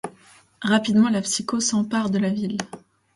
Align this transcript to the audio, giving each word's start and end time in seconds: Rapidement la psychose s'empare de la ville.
Rapidement 0.63 1.09
la 1.09 1.21
psychose 1.21 1.67
s'empare 1.67 2.09
de 2.09 2.17
la 2.17 2.31
ville. 2.31 2.57